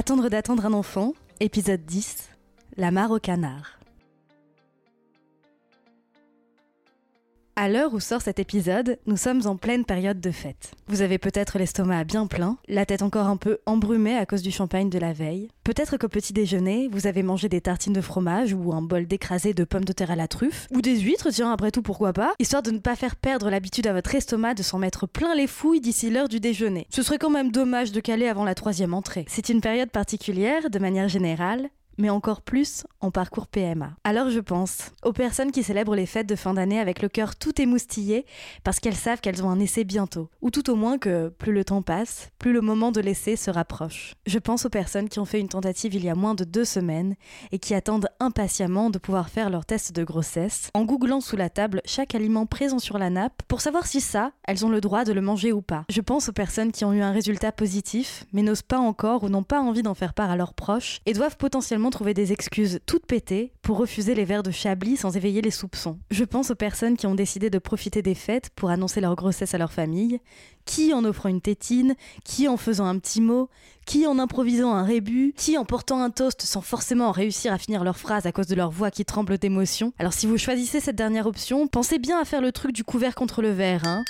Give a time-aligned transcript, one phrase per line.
[0.00, 2.30] Attendre d'attendre un enfant, épisode 10,
[2.78, 3.79] la mare au canard.
[7.62, 10.72] À l'heure où sort cet épisode, nous sommes en pleine période de fête.
[10.88, 14.50] Vous avez peut-être l'estomac bien plein, la tête encore un peu embrumée à cause du
[14.50, 15.48] champagne de la veille.
[15.62, 19.52] Peut-être qu'au petit déjeuner, vous avez mangé des tartines de fromage ou un bol d'écrasé
[19.52, 22.32] de pommes de terre à la truffe, ou des huîtres, tiens après tout pourquoi pas,
[22.38, 25.46] histoire de ne pas faire perdre l'habitude à votre estomac de s'en mettre plein les
[25.46, 26.86] fouilles d'ici l'heure du déjeuner.
[26.88, 29.26] Ce serait quand même dommage de caler avant la troisième entrée.
[29.28, 31.68] C'est une période particulière, de manière générale,
[32.00, 33.92] mais encore plus en parcours PMA.
[34.04, 37.36] Alors je pense aux personnes qui célèbrent les fêtes de fin d'année avec le cœur
[37.36, 38.26] tout émoustillé
[38.64, 41.64] parce qu'elles savent qu'elles ont un essai bientôt, ou tout au moins que plus le
[41.64, 44.14] temps passe, plus le moment de l'essai se rapproche.
[44.26, 46.64] Je pense aux personnes qui ont fait une tentative il y a moins de deux
[46.64, 47.14] semaines
[47.52, 51.50] et qui attendent impatiemment de pouvoir faire leur test de grossesse en googlant sous la
[51.50, 55.04] table chaque aliment présent sur la nappe pour savoir si ça, elles ont le droit
[55.04, 55.84] de le manger ou pas.
[55.90, 59.28] Je pense aux personnes qui ont eu un résultat positif mais n'osent pas encore ou
[59.28, 62.80] n'ont pas envie d'en faire part à leurs proches et doivent potentiellement trouver des excuses
[62.86, 65.98] toutes pétées pour refuser les verres de Chablis sans éveiller les soupçons.
[66.10, 69.54] Je pense aux personnes qui ont décidé de profiter des fêtes pour annoncer leur grossesse
[69.54, 70.20] à leur famille,
[70.64, 73.48] qui en offrant une tétine, qui en faisant un petit mot,
[73.86, 77.84] qui en improvisant un rébut, qui en portant un toast sans forcément réussir à finir
[77.84, 79.92] leur phrase à cause de leur voix qui tremble d'émotion.
[79.98, 83.14] Alors si vous choisissez cette dernière option, pensez bien à faire le truc du couvert
[83.14, 84.04] contre le verre, hein.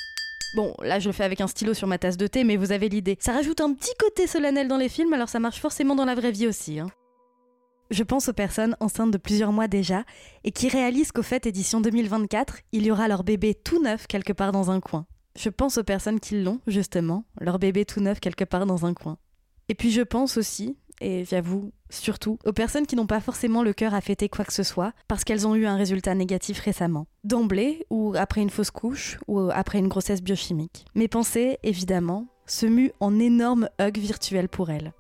[0.57, 2.73] Bon, là je le fais avec un stylo sur ma tasse de thé, mais vous
[2.73, 3.17] avez l'idée.
[3.21, 6.15] Ça rajoute un petit côté solennel dans les films, alors ça marche forcément dans la
[6.15, 6.81] vraie vie aussi.
[6.81, 6.89] Hein.
[7.91, 10.05] Je pense aux personnes enceintes de plusieurs mois déjà
[10.45, 14.33] et qui réalisent qu'au fait édition 2024, il y aura leur bébé tout neuf quelque
[14.33, 15.07] part dans un coin.
[15.37, 18.95] Je pense aux personnes qui l'ont, justement, leur bébé tout neuf quelque part dans un
[18.95, 19.19] coin.
[19.69, 23.73] Et puis je pense aussi, et j'avoue surtout, aux personnes qui n'ont pas forcément le
[23.73, 27.09] cœur à fêter quoi que ce soit parce qu'elles ont eu un résultat négatif récemment.
[27.25, 30.85] D'emblée, ou après une fausse couche, ou après une grossesse biochimique.
[30.95, 34.93] Mes pensées, évidemment, se muent en énormes hugs virtuels pour elles.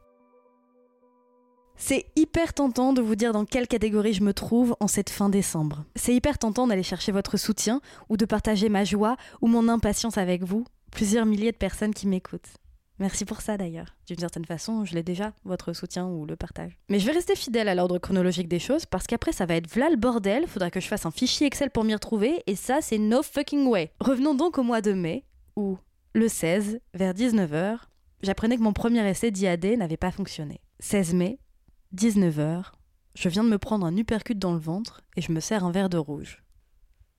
[1.82, 5.30] C'est hyper tentant de vous dire dans quelle catégorie je me trouve en cette fin
[5.30, 5.86] décembre.
[5.96, 7.80] C'est hyper tentant d'aller chercher votre soutien
[8.10, 12.06] ou de partager ma joie ou mon impatience avec vous, plusieurs milliers de personnes qui
[12.06, 12.50] m'écoutent.
[12.98, 13.96] Merci pour ça d'ailleurs.
[14.06, 16.76] D'une certaine façon, je l'ai déjà, votre soutien ou le partage.
[16.90, 19.70] Mais je vais rester fidèle à l'ordre chronologique des choses parce qu'après ça va être
[19.70, 22.82] v'là le bordel, faudra que je fasse un fichier Excel pour m'y retrouver et ça
[22.82, 23.90] c'est no fucking way.
[24.00, 25.24] Revenons donc au mois de mai
[25.56, 25.78] où,
[26.12, 27.78] le 16, vers 19h,
[28.22, 30.60] j'apprenais que mon premier essai d'IAD n'avait pas fonctionné.
[30.80, 31.38] 16 mai,
[31.96, 32.66] 19h,
[33.16, 35.72] je viens de me prendre un uppercut dans le ventre et je me sers un
[35.72, 36.44] verre de rouge.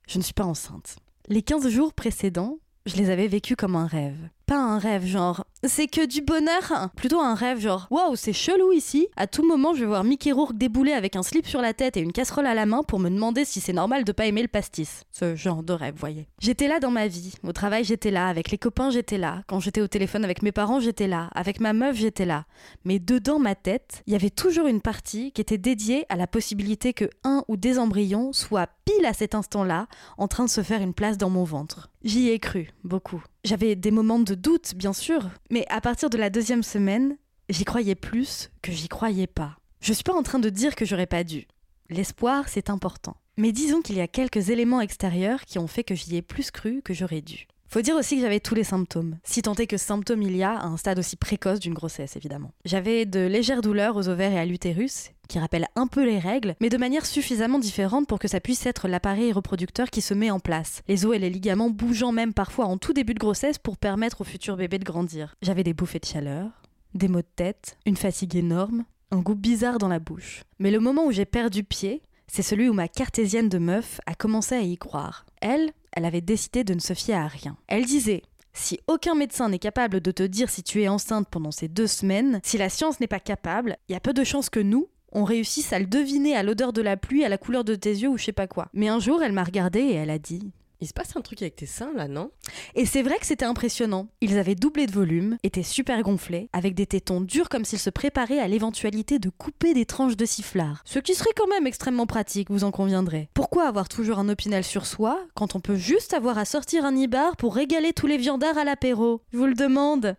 [0.07, 0.95] Je ne suis pas enceinte.
[1.27, 4.29] Les 15 jours précédents, je les avais vécus comme un rêve.
[4.51, 6.89] Pas un rêve genre c'est que du bonheur, hein.
[6.95, 9.07] plutôt un rêve genre waouh, c'est chelou ici.
[9.15, 11.97] À tout moment, je vais voir Mickey Rourke débouler avec un slip sur la tête
[11.97, 14.41] et une casserole à la main pour me demander si c'est normal de pas aimer
[14.41, 15.03] le pastis.
[15.11, 16.27] Ce genre de rêve, voyez.
[16.39, 17.35] J'étais là dans ma vie.
[17.43, 18.27] Au travail, j'étais là.
[18.27, 19.43] Avec les copains, j'étais là.
[19.45, 21.29] Quand j'étais au téléphone avec mes parents, j'étais là.
[21.35, 22.45] Avec ma meuf, j'étais là.
[22.83, 26.25] Mais dedans ma tête, il y avait toujours une partie qui était dédiée à la
[26.25, 29.85] possibilité que un ou des embryons soient pile à cet instant-là
[30.17, 31.91] en train de se faire une place dans mon ventre.
[32.03, 33.23] J'y ai cru, beaucoup.
[33.43, 37.15] J'avais des moments de doute, bien sûr, mais à partir de la deuxième semaine,
[37.49, 39.57] j'y croyais plus que j'y croyais pas.
[39.81, 41.47] Je suis pas en train de dire que j'aurais pas dû.
[41.89, 43.17] L'espoir, c'est important.
[43.37, 46.49] Mais disons qu'il y a quelques éléments extérieurs qui ont fait que j'y ai plus
[46.49, 47.47] cru que j'aurais dû.
[47.71, 50.43] Faut dire aussi que j'avais tous les symptômes, si tant est que symptômes il y
[50.43, 52.51] a à un stade aussi précoce d'une grossesse évidemment.
[52.65, 56.55] J'avais de légères douleurs aux ovaires et à l'utérus, qui rappellent un peu les règles,
[56.59, 60.31] mais de manière suffisamment différente pour que ça puisse être l'appareil reproducteur qui se met
[60.31, 63.57] en place, les os et les ligaments bougeant même parfois en tout début de grossesse
[63.57, 65.35] pour permettre au futur bébé de grandir.
[65.41, 66.49] J'avais des bouffées de chaleur,
[66.93, 70.43] des maux de tête, une fatigue énorme, un goût bizarre dans la bouche.
[70.59, 74.13] Mais le moment où j'ai perdu pied, c'est celui où ma cartésienne de meuf a
[74.13, 75.25] commencé à y croire.
[75.41, 77.57] Elle, elle avait décidé de ne se fier à rien.
[77.67, 78.23] Elle disait
[78.53, 81.87] si aucun médecin n'est capable de te dire si tu es enceinte pendant ces deux
[81.87, 84.87] semaines, si la science n'est pas capable, il y a peu de chances que nous,
[85.13, 87.91] on réussisse à le deviner à l'odeur de la pluie, à la couleur de tes
[87.91, 88.67] yeux ou je sais pas quoi.
[88.73, 91.43] Mais un jour, elle m'a regardée et elle a dit Il se passe un truc
[91.43, 92.31] avec tes seins là, non?
[92.73, 94.07] Et c'est vrai que c'était impressionnant.
[94.19, 97.91] Ils avaient doublé de volume, étaient super gonflés, avec des tétons durs comme s'ils se
[97.91, 100.81] préparaient à l'éventualité de couper des tranches de sifflard.
[100.83, 103.29] Ce qui serait quand même extrêmement pratique, vous en conviendrez.
[103.35, 106.95] Pourquoi avoir toujours un opinel sur soi quand on peut juste avoir à sortir un
[106.95, 109.21] ibar pour régaler tous les viandards à l'apéro?
[109.31, 110.15] Je vous le demande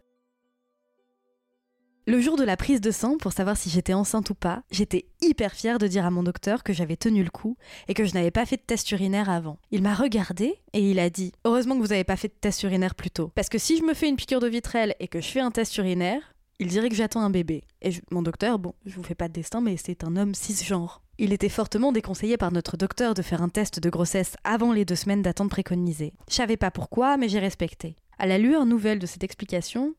[2.07, 5.07] le jour de la prise de sang, pour savoir si j'étais enceinte ou pas, j'étais
[5.21, 7.57] hyper fière de dire à mon docteur que j'avais tenu le coup
[7.87, 9.59] et que je n'avais pas fait de test urinaire avant.
[9.71, 12.63] Il m'a regardé et il a dit Heureusement que vous n'avez pas fait de test
[12.65, 13.31] urinaire plus tôt.
[13.37, 15.53] Parce que si je me fais une piqûre de vitrelle et que je fais un
[15.53, 17.63] test urinaire, il dirait que j'attends un bébé.
[17.83, 21.03] Et mon docteur, bon, je vous fais pas de destin, mais c'est un homme cisgenre.
[21.19, 24.85] Il était fortement déconseillé par notre docteur de faire un test de grossesse avant les
[24.85, 26.15] deux semaines d'attente préconisées.
[26.29, 27.95] Je savais pas pourquoi, mais j'ai respecté.
[28.19, 29.95] À la lueur nouvelle de cette explication,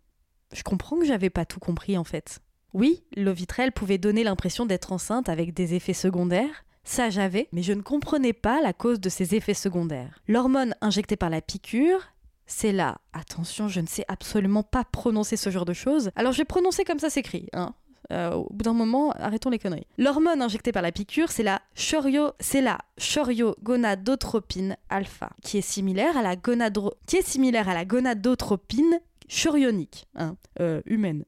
[0.54, 2.40] je comprends que j'avais pas tout compris en fait.
[2.74, 7.64] Oui, l'eau vitrelle pouvait donner l'impression d'être enceinte avec des effets secondaires, ça j'avais, mais
[7.64, 10.20] je ne comprenais pas la cause de ces effets secondaires.
[10.28, 12.14] L'hormone injectée par la piqûre,
[12.46, 12.98] c'est là.
[13.14, 16.12] Attention, je ne sais absolument pas prononcer ce genre de choses.
[16.16, 17.48] Alors je vais prononcer comme ça s'écrit.
[17.54, 17.74] Hein.
[18.12, 19.88] Euh, au bout d'un moment, arrêtons les conneries.
[19.98, 26.18] L'hormone injectée par la piqûre, c'est la chorio, c'est la choriogonadotropine alpha, qui est similaire
[26.18, 29.00] à la qui est similaire à la gonadotropine
[29.34, 31.26] chorionique, hein, euh, humaine.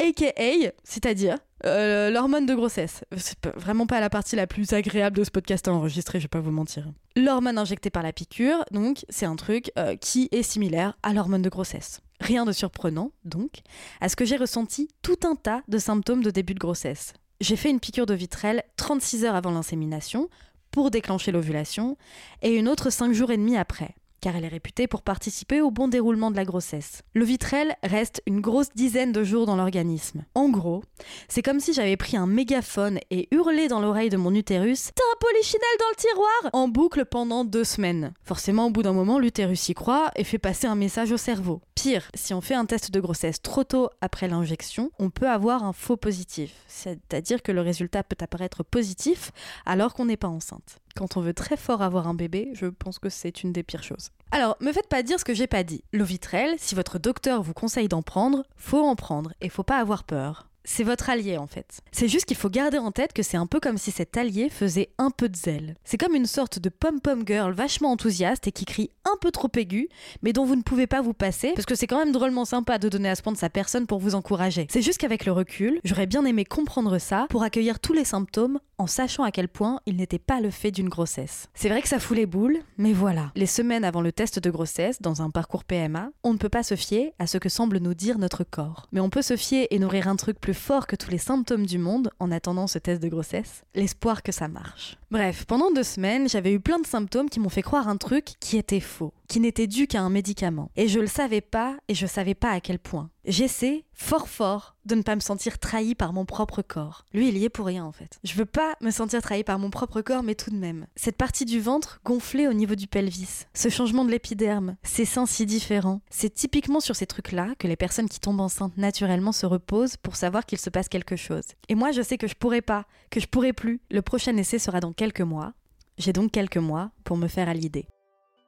[0.00, 3.04] AKA, c'est-à-dire euh, l'hormone de grossesse.
[3.16, 6.28] C'est vraiment pas la partie la plus agréable de ce podcast à enregistrer, je vais
[6.28, 6.86] pas vous mentir.
[7.16, 11.42] L'hormone injectée par la piqûre, donc, c'est un truc euh, qui est similaire à l'hormone
[11.42, 12.00] de grossesse.
[12.20, 13.62] Rien de surprenant, donc,
[14.00, 17.12] à ce que j'ai ressenti tout un tas de symptômes de début de grossesse.
[17.40, 20.28] J'ai fait une piqûre de vitrelle 36 heures avant l'insémination
[20.70, 21.96] pour déclencher l'ovulation
[22.42, 25.70] et une autre 5 jours et demi après car elle est réputée pour participer au
[25.70, 27.02] bon déroulement de la grossesse.
[27.14, 30.24] Le vitrel reste une grosse dizaine de jours dans l'organisme.
[30.34, 30.82] En gros,
[31.28, 35.02] c'est comme si j'avais pris un mégaphone et hurlé dans l'oreille de mon utérus T'as
[35.02, 38.12] un polychinelle dans le tiroir en boucle pendant deux semaines.
[38.24, 41.60] Forcément, au bout d'un moment, l'utérus y croit et fait passer un message au cerveau.
[41.74, 45.62] Pire, si on fait un test de grossesse trop tôt après l'injection, on peut avoir
[45.62, 49.30] un faux positif, c'est-à-dire que le résultat peut apparaître positif
[49.64, 50.78] alors qu'on n'est pas enceinte.
[50.98, 53.84] Quand on veut très fort avoir un bébé, je pense que c'est une des pires
[53.84, 54.10] choses.
[54.32, 55.84] Alors, me faites pas dire ce que j'ai pas dit.
[55.92, 59.78] L'eau vitrelle, si votre docteur vous conseille d'en prendre, faut en prendre et faut pas
[59.78, 61.80] avoir peur c'est votre allié en fait.
[61.92, 64.50] C'est juste qu'il faut garder en tête que c'est un peu comme si cet allié
[64.50, 65.76] faisait un peu de zèle.
[65.82, 69.48] C'est comme une sorte de pom-pom girl vachement enthousiaste et qui crie un peu trop
[69.56, 69.88] aigu,
[70.22, 72.78] mais dont vous ne pouvez pas vous passer, parce que c'est quand même drôlement sympa
[72.78, 74.66] de donner à ce point sa personne pour vous encourager.
[74.70, 78.60] C'est juste qu'avec le recul, j'aurais bien aimé comprendre ça pour accueillir tous les symptômes
[78.78, 81.48] en sachant à quel point il n'était pas le fait d'une grossesse.
[81.54, 83.32] C'est vrai que ça fout les boules, mais voilà.
[83.34, 86.62] Les semaines avant le test de grossesse, dans un parcours PMA, on ne peut pas
[86.62, 88.86] se fier à ce que semble nous dire notre corps.
[88.92, 91.66] Mais on peut se fier et nourrir un truc plus fort que tous les symptômes
[91.66, 94.96] du monde en attendant ce test de grossesse, l'espoir que ça marche.
[95.10, 98.34] Bref, pendant deux semaines, j'avais eu plein de symptômes qui m'ont fait croire un truc
[98.40, 100.70] qui était faux, qui n'était dû qu'à un médicament.
[100.76, 103.08] Et je le savais pas, et je savais pas à quel point.
[103.24, 107.04] J'essaie, fort fort, de ne pas me sentir trahi par mon propre corps.
[107.12, 108.18] Lui, il y est pour rien en fait.
[108.24, 110.86] Je veux pas me sentir trahi par mon propre corps, mais tout de même.
[110.96, 115.26] Cette partie du ventre gonflée au niveau du pelvis, ce changement de l'épiderme, ces seins
[115.26, 119.44] si différents, c'est typiquement sur ces trucs-là que les personnes qui tombent enceintes naturellement se
[119.44, 121.44] reposent pour savoir qu'il se passe quelque chose.
[121.68, 123.82] Et moi, je sais que je pourrais pas, que je pourrais plus.
[123.90, 125.52] Le prochain essai sera dans quelques mois.
[125.96, 127.86] J'ai donc quelques mois pour me faire à l'idée.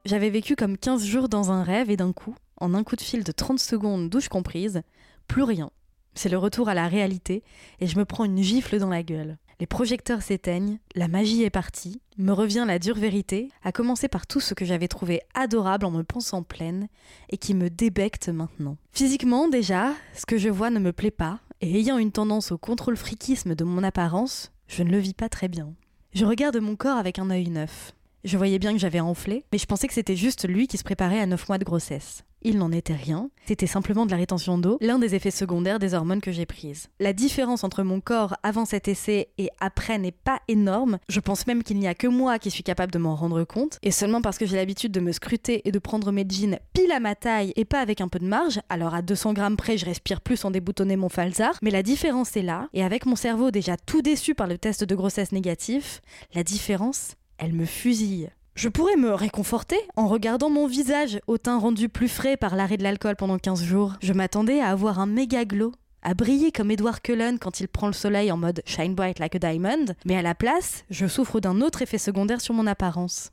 [0.05, 3.02] J'avais vécu comme 15 jours dans un rêve et d'un coup, en un coup de
[3.02, 4.82] fil de 30 secondes douche comprise,
[5.29, 5.70] plus rien.
[6.14, 7.44] C'est le retour à la réalité
[7.79, 9.38] et je me prends une gifle dans la gueule.
[9.61, 14.26] Les projecteurs s'éteignent, la magie est partie, me revient la dure vérité, à commencer par
[14.26, 16.88] tout ce que j'avais trouvé adorable en me pensant pleine
[17.28, 18.76] et qui me débecte maintenant.
[18.90, 22.59] Physiquement déjà, ce que je vois ne me plaît pas et ayant une tendance au
[22.59, 25.75] contrôle friquisme de mon apparence, je ne le vis pas très bien.
[26.12, 27.93] Je regarde mon corps avec un œil neuf.
[28.25, 30.83] Je voyais bien que j'avais enflé, mais je pensais que c'était juste lui qui se
[30.83, 32.25] préparait à 9 mois de grossesse.
[32.42, 35.92] Il n'en était rien, c'était simplement de la rétention d'eau, l'un des effets secondaires des
[35.92, 36.88] hormones que j'ai prises.
[36.99, 41.47] La différence entre mon corps avant cet essai et après n'est pas énorme, je pense
[41.47, 44.23] même qu'il n'y a que moi qui suis capable de m'en rendre compte, et seulement
[44.23, 47.14] parce que j'ai l'habitude de me scruter et de prendre mes jeans pile à ma
[47.14, 50.23] taille et pas avec un peu de marge, alors à 200 grammes près je respire
[50.23, 53.76] plus sans déboutonner mon falzar, mais la différence est là, et avec mon cerveau déjà
[53.76, 56.00] tout déçu par le test de grossesse négatif,
[56.35, 58.30] la différence, elle me fusille.
[58.61, 62.76] Je pourrais me réconforter en regardant mon visage au teint rendu plus frais par l'arrêt
[62.76, 63.95] de l'alcool pendant 15 jours.
[64.02, 67.87] Je m'attendais à avoir un méga glow, à briller comme Edward Cullen quand il prend
[67.87, 71.40] le soleil en mode shine bright like a diamond, mais à la place, je souffre
[71.40, 73.31] d'un autre effet secondaire sur mon apparence.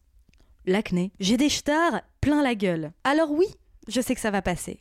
[0.65, 1.11] L'acné.
[1.19, 2.93] J'ai des stars plein la gueule.
[3.03, 3.47] Alors oui,
[3.89, 4.79] je sais que ça va passer.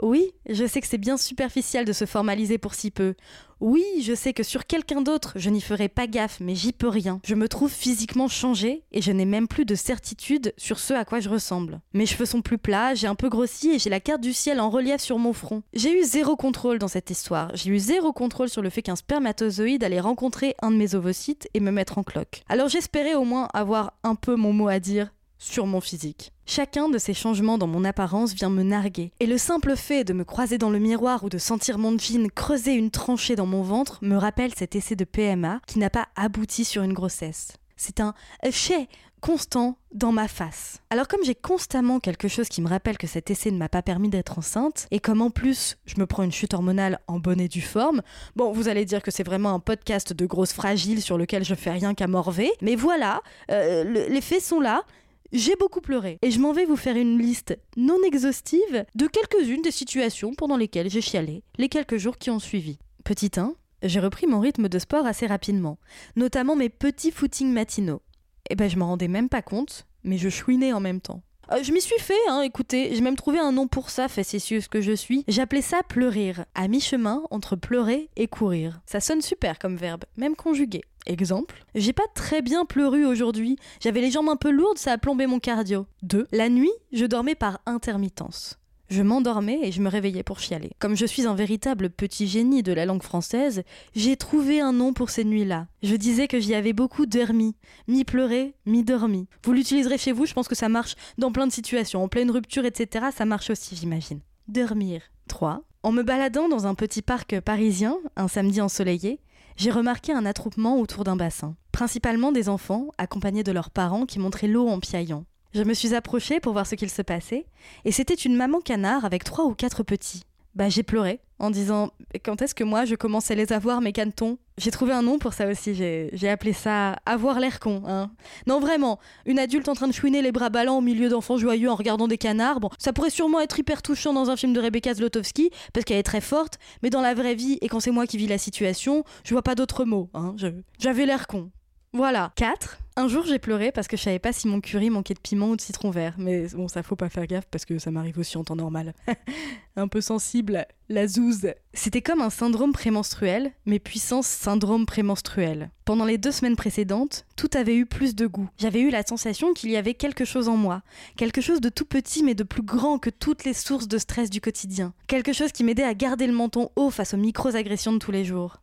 [0.00, 3.14] Oui, je sais que c'est bien superficiel de se formaliser pour si peu.
[3.60, 6.88] Oui, je sais que sur quelqu'un d'autre, je n'y ferai pas gaffe, mais j'y peux
[6.88, 7.20] rien.
[7.24, 11.06] Je me trouve physiquement changée et je n'ai même plus de certitude sur ce à
[11.06, 11.80] quoi je ressemble.
[11.94, 14.60] Mes cheveux sont plus plats, j'ai un peu grossi et j'ai la carte du ciel
[14.60, 15.62] en relief sur mon front.
[15.72, 17.50] J'ai eu zéro contrôle dans cette histoire.
[17.54, 21.48] J'ai eu zéro contrôle sur le fait qu'un spermatozoïde allait rencontrer un de mes ovocytes
[21.54, 22.42] et me mettre en cloque.
[22.50, 26.32] Alors j'espérais au moins avoir un peu mon mot à dire sur mon physique.
[26.46, 30.12] Chacun de ces changements dans mon apparence vient me narguer, et le simple fait de
[30.12, 33.62] me croiser dans le miroir ou de sentir mon jean creuser une tranchée dans mon
[33.62, 37.52] ventre me rappelle cet essai de PMA qui n'a pas abouti sur une grossesse.
[37.76, 38.14] C'est un
[38.50, 38.88] chais
[39.20, 40.80] constant dans ma face.
[40.90, 43.82] Alors comme j'ai constamment quelque chose qui me rappelle que cet essai ne m'a pas
[43.82, 47.40] permis d'être enceinte, et comme en plus je me prends une chute hormonale en bonne
[47.40, 48.02] et due forme,
[48.36, 51.54] bon vous allez dire que c'est vraiment un podcast de grosses fragiles sur lequel je
[51.54, 54.84] fais rien qu'à morver, mais voilà, euh, les faits sont là,
[55.32, 59.62] j'ai beaucoup pleuré et je m'en vais vous faire une liste non exhaustive de quelques-unes
[59.62, 62.78] des situations pendant lesquelles j'ai chialé les quelques jours qui ont suivi.
[63.04, 65.78] Petit 1, j'ai repris mon rythme de sport assez rapidement,
[66.16, 68.02] notamment mes petits footings matinaux.
[68.48, 71.22] Et eh ben je m'en rendais même pas compte, mais je chouinais en même temps.
[71.52, 74.68] Euh, je m'y suis fait, hein, écoutez, j'ai même trouvé un nom pour ça, facétieuse
[74.68, 75.24] que je suis.
[75.28, 78.80] J'appelais ça pleurir, à mi-chemin entre pleurer et courir.
[78.84, 80.82] Ça sonne super comme verbe, même conjugué.
[81.06, 84.98] Exemple, j'ai pas très bien pleuru aujourd'hui, j'avais les jambes un peu lourdes, ça a
[84.98, 85.86] plombé mon cardio.
[86.02, 86.26] 2.
[86.32, 88.58] La nuit, je dormais par intermittence.
[88.88, 90.70] Je m'endormais et je me réveillais pour chialer.
[90.78, 93.64] Comme je suis un véritable petit génie de la langue française,
[93.94, 95.66] j'ai trouvé un nom pour ces nuits-là.
[95.82, 97.56] Je disais que j'y avais beaucoup dormi,
[97.88, 99.26] mi-pleuré, mi-dormi.
[99.44, 102.04] Vous l'utiliserez chez vous, je pense que ça marche dans plein de situations.
[102.04, 104.20] En pleine rupture, etc., ça marche aussi, j'imagine.
[104.46, 105.02] Dormir.
[105.28, 105.62] 3.
[105.82, 109.20] En me baladant dans un petit parc parisien, un samedi ensoleillé,
[109.56, 114.18] j'ai remarqué un attroupement autour d'un bassin, principalement des enfants accompagnés de leurs parents qui
[114.20, 115.24] montraient l'eau en piaillant.
[115.56, 117.46] Je me suis approchée pour voir ce qu'il se passait,
[117.86, 120.22] et c'était une maman canard avec trois ou quatre petits.
[120.54, 123.94] Bah j'ai pleuré en disant quand est-ce que moi je commence à les avoir mes
[123.94, 124.36] canetons?
[124.58, 127.82] J'ai trouvé un nom pour ça aussi, j'ai appelé ça avoir l'air con.
[127.86, 128.10] Hein.
[128.46, 131.70] Non vraiment, une adulte en train de chouiner les bras ballants au milieu d'enfants joyeux
[131.70, 134.60] en regardant des canards, bon ça pourrait sûrement être hyper touchant dans un film de
[134.60, 137.92] Rebecca Zlotowski parce qu'elle est très forte, mais dans la vraie vie et quand c'est
[137.92, 140.10] moi qui vis la situation, je vois pas d'autres mots.
[140.12, 140.36] Hein.
[140.78, 141.50] J'avais l'air con.
[141.96, 142.30] Voilà.
[142.36, 142.78] 4.
[142.96, 145.48] Un jour, j'ai pleuré parce que je savais pas si mon curry manquait de piment
[145.48, 146.14] ou de citron vert.
[146.18, 148.92] Mais bon, ça faut pas faire gaffe parce que ça m'arrive aussi en temps normal.
[149.76, 151.54] un peu sensible, la zouze.
[151.72, 155.70] C'était comme un syndrome prémenstruel, mais puissance syndrome prémenstruel.
[155.86, 158.48] Pendant les deux semaines précédentes, tout avait eu plus de goût.
[158.58, 160.82] J'avais eu la sensation qu'il y avait quelque chose en moi.
[161.16, 164.28] Quelque chose de tout petit mais de plus grand que toutes les sources de stress
[164.28, 164.92] du quotidien.
[165.06, 168.26] Quelque chose qui m'aidait à garder le menton haut face aux micro-agressions de tous les
[168.26, 168.58] jours.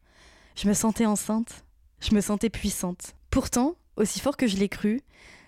[0.55, 1.63] Je me sentais enceinte.
[2.03, 3.15] Je me sentais puissante.
[3.33, 5.01] Pourtant, aussi fort que je l'ai cru,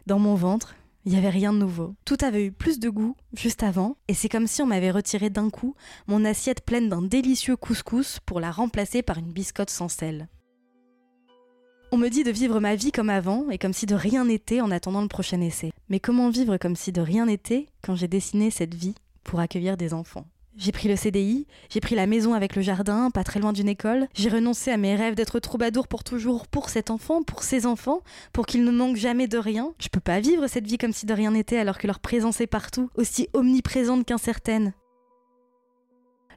[0.08, 0.75] dans mon ventre,
[1.06, 1.94] il n'y avait rien de nouveau.
[2.04, 5.30] Tout avait eu plus de goût juste avant, et c'est comme si on m'avait retiré
[5.30, 5.75] d'un coup
[6.08, 10.30] mon assiette pleine d'un délicieux couscous pour la remplacer par une biscotte sans sel.
[11.92, 14.62] On me dit de vivre ma vie comme avant et comme si de rien n'était
[14.62, 15.72] en attendant le prochain essai.
[15.88, 19.77] Mais comment vivre comme si de rien n'était quand j'ai dessiné cette vie pour accueillir
[19.77, 20.25] des enfants?
[20.57, 23.67] J'ai pris le CDI, j'ai pris la maison avec le jardin, pas très loin d'une
[23.67, 24.07] école.
[24.13, 28.01] J'ai renoncé à mes rêves d'être troubadour pour toujours pour cet enfant, pour ses enfants,
[28.31, 29.74] pour qu'ils ne manquent jamais de rien.
[29.79, 32.39] Je peux pas vivre cette vie comme si de rien n'était alors que leur présence
[32.39, 34.74] est partout, aussi omniprésente qu'incertaine.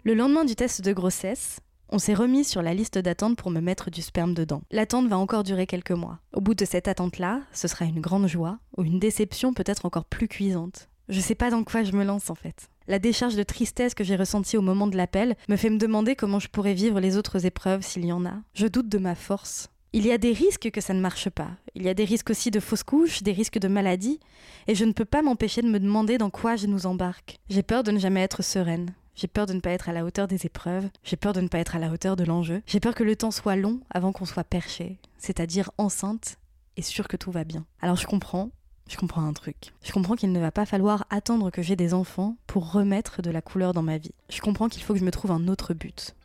[0.03, 1.61] Le lendemain du test de grossesse,
[1.91, 4.63] on s'est remis sur la liste d'attente pour me mettre du sperme dedans.
[4.71, 6.19] L'attente va encore durer quelques mois.
[6.33, 10.05] Au bout de cette attente-là, ce sera une grande joie, ou une déception peut-être encore
[10.05, 10.89] plus cuisante.
[11.09, 12.69] Je sais pas dans quoi je me lance en fait.
[12.89, 16.17] La décharge de tristesse que j'ai ressentie au moment de l'appel me fait me demander
[16.17, 18.33] comment je pourrais vivre les autres épreuves s'il y en a.
[18.55, 19.69] Je doute de ma force.
[19.93, 21.51] Il y a des risques que ça ne marche pas.
[21.75, 24.21] Il y a des risques aussi de fausses couches, des risques de maladie,
[24.69, 27.39] et je ne peux pas m'empêcher de me demander dans quoi je nous embarque.
[27.51, 28.95] J'ai peur de ne jamais être sereine.
[29.15, 30.89] J'ai peur de ne pas être à la hauteur des épreuves.
[31.05, 32.63] J'ai peur de ne pas être à la hauteur de l'enjeu.
[32.65, 36.39] J'ai peur que le temps soit long avant qu'on soit perché, c'est-à-dire enceinte
[36.79, 37.67] et sûr que tout va bien.
[37.83, 38.51] Alors je comprends,
[38.89, 39.73] je comprends un truc.
[39.83, 43.31] Je comprends qu'il ne va pas falloir attendre que j'ai des enfants pour remettre de
[43.31, 44.15] la couleur dans ma vie.
[44.31, 46.17] Je comprends qu'il faut que je me trouve un autre but,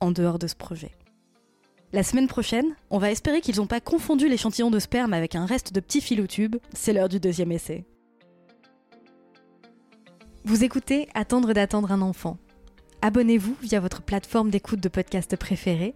[0.00, 0.92] en dehors de ce projet.
[1.92, 5.46] La semaine prochaine, on va espérer qu'ils n'ont pas confondu l'échantillon de sperme avec un
[5.46, 6.56] reste de petits fil tube.
[6.72, 7.84] C'est l'heure du deuxième essai.
[10.44, 12.38] Vous écoutez Attendre d'attendre un enfant.
[13.02, 15.94] Abonnez-vous via votre plateforme d'écoute de podcast préférée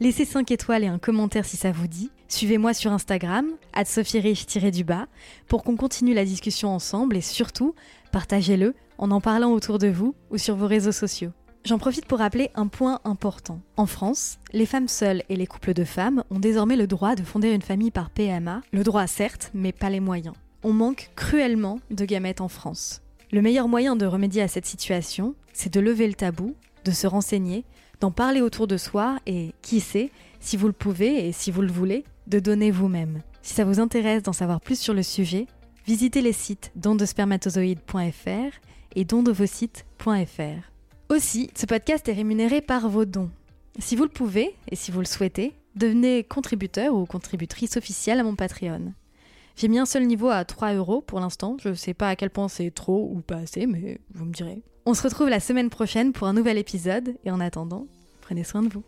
[0.00, 2.10] Laissez 5 étoiles et un commentaire si ça vous dit.
[2.32, 3.46] Suivez-moi sur Instagram,
[4.72, 5.06] du bas
[5.48, 7.74] pour qu'on continue la discussion ensemble et surtout,
[8.10, 11.32] partagez-le en en parlant autour de vous ou sur vos réseaux sociaux.
[11.66, 13.60] J'en profite pour rappeler un point important.
[13.76, 17.22] En France, les femmes seules et les couples de femmes ont désormais le droit de
[17.22, 20.34] fonder une famille par PMA, le droit certes, mais pas les moyens.
[20.62, 23.02] On manque cruellement de gamètes en France.
[23.30, 26.54] Le meilleur moyen de remédier à cette situation, c'est de lever le tabou,
[26.86, 27.66] de se renseigner,
[28.00, 30.10] d'en parler autour de soi et, qui sait,
[30.40, 33.22] si vous le pouvez et si vous le voulez, de donner vous-même.
[33.42, 35.46] Si ça vous intéresse d'en savoir plus sur le sujet,
[35.86, 38.56] visitez les sites dondespermatozoïdes.fr
[38.94, 40.70] et dondevosites.fr.
[41.08, 43.30] Aussi, ce podcast est rémunéré par vos dons.
[43.78, 48.22] Si vous le pouvez et si vous le souhaitez, devenez contributeur ou contributrice officielle à
[48.22, 48.92] mon Patreon.
[49.56, 51.56] J'ai mis un seul niveau à 3 euros pour l'instant.
[51.62, 54.62] Je sais pas à quel point c'est trop ou pas assez, mais vous me direz.
[54.86, 57.86] On se retrouve la semaine prochaine pour un nouvel épisode et en attendant,
[58.20, 58.82] prenez soin de vous.